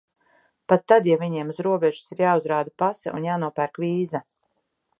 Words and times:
Pat 0.71 0.85
tad, 0.91 1.09
ja 1.11 1.17
viņiem 1.23 1.51
uz 1.53 1.59
robežas 1.67 2.09
ir 2.15 2.25
jāuzrāda 2.25 2.73
pase 2.85 3.13
un 3.19 3.29
jānopērk 3.31 3.81
vīza. 3.85 4.23